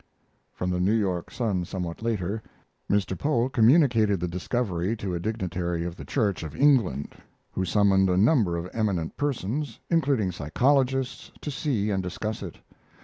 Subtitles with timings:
[0.51, 2.41] [From the New York Sun somewhat later:
[2.89, 3.15] "Mr.
[3.15, 7.13] Pole communicated the discovery to a dignitary of the Church of England,
[7.51, 12.57] who summoned a number of eminent persons, including psychologists, to see and discuss it.